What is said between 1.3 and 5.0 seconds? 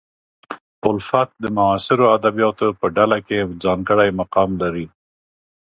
د معاصرو ادیبانو په ډله کې ځانګړی مقام لري.